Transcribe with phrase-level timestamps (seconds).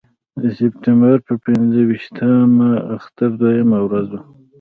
[0.41, 4.21] د سپټمبر پر پنځه ویشتمه اختر دویمه ورځ وه.